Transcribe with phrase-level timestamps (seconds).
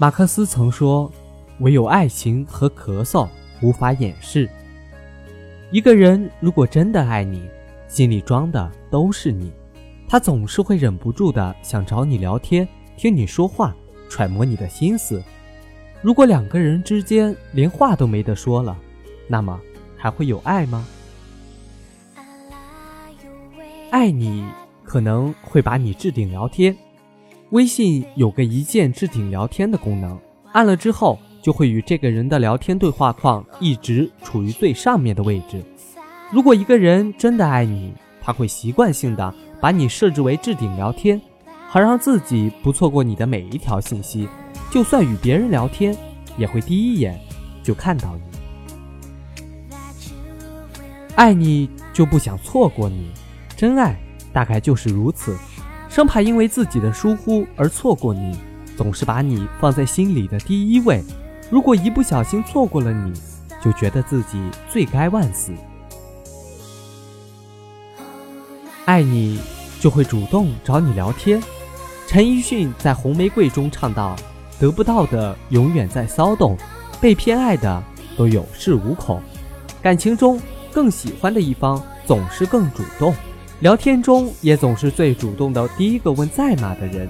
[0.00, 1.12] 马克思曾说
[1.60, 3.28] ：“唯有爱情和咳嗽
[3.60, 4.48] 无法掩饰。”
[5.70, 7.46] 一个人如果真的爱你，
[7.86, 9.52] 心里装的都是你，
[10.08, 12.66] 他总是会忍不住的想找你聊天，
[12.96, 13.76] 听你说话，
[14.08, 15.22] 揣摩你的心思。
[16.00, 18.78] 如果两个人之间连话都没得说了，
[19.28, 19.60] 那么
[19.98, 20.82] 还会有爱吗？
[23.90, 24.48] 爱你
[24.82, 26.74] 可能会把你置顶聊天。
[27.50, 30.16] 微信有个一键置顶聊天的功能，
[30.52, 35.60] 按了之后就会与这个人的聊天对话框一直处于最上面的位置。
[36.30, 41.20] 如果一个人真的爱你，他会习惯性的把你设置为置顶聊天，
[41.66, 44.28] 好让自己不错过你的每一条信息。
[44.70, 45.96] 就算与别人聊天，
[46.38, 47.18] 也会第一眼
[47.64, 48.22] 就看到你。
[51.16, 53.10] 爱你就不想错过你，
[53.56, 54.00] 真爱
[54.32, 55.36] 大概就是如此。
[55.90, 58.38] 生怕因为自己的疏忽而错过你，
[58.76, 61.02] 总是把你放在心里的第一位。
[61.50, 63.12] 如果一不小心错过了你，
[63.60, 65.52] 就觉得自己罪该万死。
[68.84, 69.40] 爱你
[69.80, 71.42] 就会主动找你聊天。
[72.06, 74.14] 陈奕迅在《红玫瑰》中唱道
[74.60, 76.56] ：“得不到的永远在骚动，
[77.00, 77.82] 被偏爱的
[78.16, 79.20] 都有恃无恐。
[79.82, 80.40] 感情中
[80.72, 83.12] 更喜欢的一方总是更主动。”
[83.60, 87.06] 聊天中也总是最主动的，第一个问在吗的人。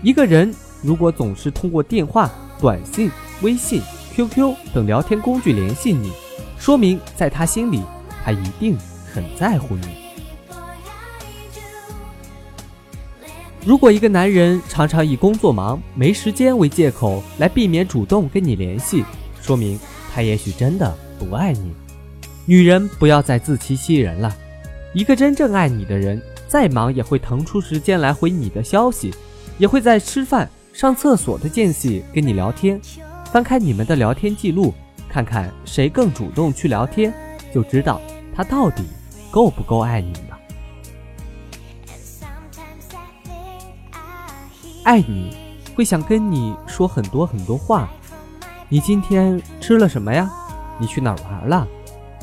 [0.00, 2.30] 一个人如果总是通过电话、
[2.60, 3.82] 短信、微信、
[4.14, 6.12] QQ 等聊天工具联系你，
[6.56, 7.82] 说明在他心里，
[8.24, 8.78] 他一定
[9.12, 9.88] 很在乎你。
[13.66, 19.04] 如果一个男人常常以工作忙、没时间为借口来避免主动跟你联系，
[19.40, 19.80] 说明
[20.14, 21.72] 他也许真的不爱你。
[22.46, 24.36] 女人不要再自欺欺人了。
[24.94, 29.10] 一个真正爱你的人，再忙也会腾出时间来回你的消息，
[29.56, 32.78] 也会在吃饭、上厕所的间隙跟你聊天。
[33.32, 34.74] 翻开你们的聊天记录，
[35.08, 37.12] 看看谁更主动去聊天，
[37.54, 38.02] 就知道
[38.34, 38.82] 他到底
[39.30, 40.38] 够不够爱你了。
[44.84, 45.34] 爱你
[45.74, 47.88] 会想跟你说很多很多话。
[48.68, 50.30] 你今天吃了什么呀？
[50.78, 51.66] 你去哪儿玩了？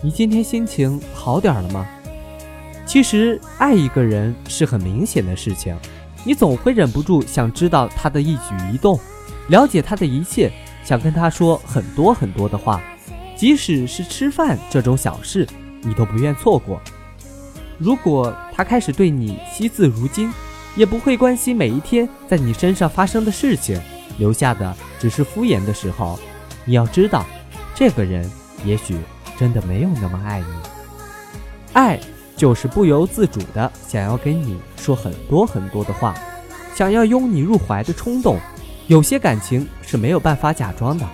[0.04, 1.88] 你今天心情好点了吗？
[2.90, 5.78] 其实爱一个人是很明显的事情，
[6.24, 9.00] 你总会忍不住想知道他的一举一动，
[9.50, 10.52] 了解他的一切，
[10.84, 12.82] 想跟他说很多很多的话，
[13.38, 15.48] 即使是吃饭这种小事，
[15.84, 16.82] 你都不愿错过。
[17.78, 20.34] 如果他开始对你惜字如金，
[20.76, 23.80] 也不会关心每一天在你身上发生的事情，
[24.18, 26.20] 留下的只是敷衍的时候，
[26.66, 27.24] 你要知道，
[27.76, 28.28] 这个人
[28.66, 28.98] 也许
[29.38, 30.48] 真的没有那么爱你，
[31.74, 32.00] 爱。
[32.40, 36.16] 就是不由自主的想要跟你说很多很多的话，
[36.74, 38.40] 想要拥你入怀的冲动。
[38.88, 41.06] 有些感情是没有办法假装的，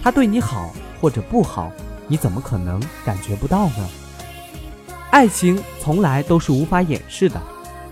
[0.00, 1.72] 他对你好或者不好，
[2.06, 3.88] 你怎么可能感觉不到呢？
[5.10, 7.42] 爱情从来都是无法掩饰的，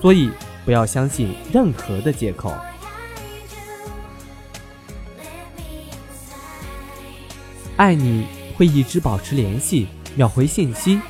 [0.00, 0.30] 所以
[0.64, 2.54] 不要相信任何的借口。
[7.74, 11.00] 爱你会一直保持联系，秒回信息。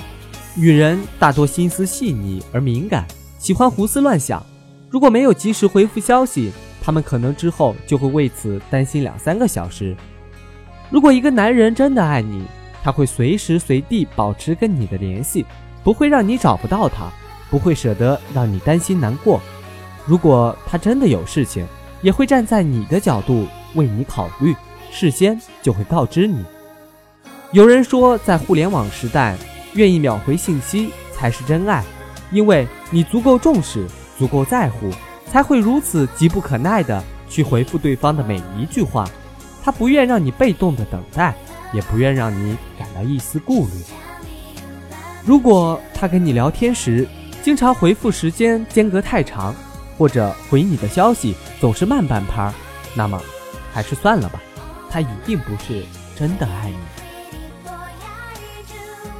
[0.59, 3.07] 女人大多心思细腻而敏感，
[3.39, 4.43] 喜欢胡思乱想。
[4.89, 6.51] 如果没有及时回复消息，
[6.81, 9.95] 她们可能之后就会为此担心两三个小时。
[10.89, 12.43] 如果一个男人真的爱你，
[12.83, 15.45] 他会随时随地保持跟你的联系，
[15.85, 17.11] 不会让你找不到他，
[17.51, 19.43] 不会舍得让你担心难过。
[20.07, 21.67] 如果他真的有事情，
[22.01, 24.55] 也会站在你的角度为你考虑，
[24.91, 26.43] 事先就会告知你。
[27.53, 29.37] 有人说，在互联网时代。
[29.77, 31.85] 愿意秒回信息才是真爱，
[32.31, 33.87] 因为你足够重视，
[34.19, 34.91] 足够在乎，
[35.31, 39.09] 才会如此急不可耐的去回复对方的每一句话。
[39.63, 41.35] 他不愿让你被动的等待，
[41.73, 43.73] 也不愿让你感到一丝顾虑。
[45.25, 47.07] 如果他跟你聊天时，
[47.43, 49.55] 经常回复时间间隔太长，
[49.99, 52.53] 或者回你的消息总是慢半拍，
[52.95, 53.21] 那么
[53.73, 54.41] 还是算了吧，
[54.89, 55.85] 他一定不是
[56.17, 56.77] 真的爱你。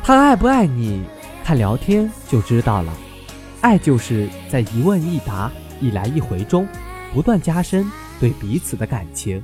[0.07, 1.03] 他爱不爱你，
[1.43, 2.97] 看聊天就知道了。
[3.61, 5.51] 爱就是在一问一答、
[5.81, 6.65] 一来一回中，
[7.13, 7.85] 不断加深
[8.21, 9.43] 对彼此的感情。